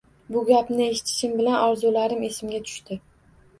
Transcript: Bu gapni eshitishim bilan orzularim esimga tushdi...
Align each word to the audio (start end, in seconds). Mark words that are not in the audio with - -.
Bu 0.37 0.41
gapni 0.45 0.87
eshitishim 0.93 1.35
bilan 1.43 1.59
orzularim 1.67 2.27
esimga 2.33 2.65
tushdi... 2.67 3.01